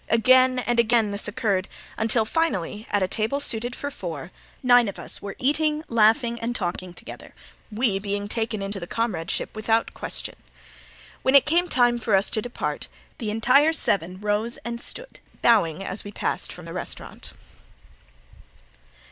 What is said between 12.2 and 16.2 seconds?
to depart the entire seven rose and stood, bowing as we